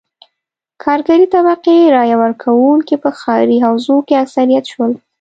[0.83, 4.91] کارګرې طبقې رایه ورکوونکي په ښاري حوزو کې اکثریت شول.